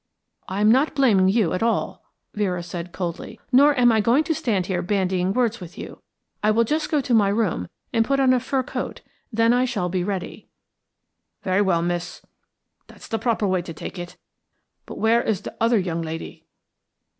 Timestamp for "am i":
3.79-4.01